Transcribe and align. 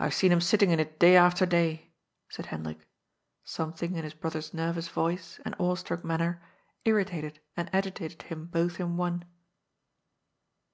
^^ 0.00 0.04
IVe 0.04 0.12
seen 0.12 0.30
him 0.32 0.40
sitting 0.42 0.70
in 0.70 0.78
it 0.78 0.98
day 0.98 1.16
after 1.16 1.46
day,'' 1.46 1.90
said 2.28 2.44
Hen 2.44 2.62
drik. 2.64 2.80
Something 3.42 3.96
in 3.96 4.04
his 4.04 4.12
brother's 4.12 4.52
nervous 4.52 4.88
voice 4.88 5.40
and 5.46 5.54
awe 5.58 5.76
struck 5.76 6.04
manner 6.04 6.42
irritated 6.84 7.40
and 7.56 7.74
agitated 7.74 8.20
him 8.24 8.44
both 8.44 8.78
in 8.78 8.98
one. 8.98 9.24